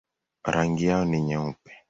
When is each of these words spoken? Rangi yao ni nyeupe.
Rangi 0.45 0.85
yao 0.85 1.05
ni 1.05 1.21
nyeupe. 1.21 1.71